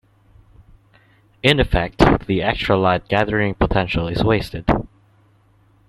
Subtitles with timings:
[1.43, 4.67] In effect, the extra light gathering potential is wasted.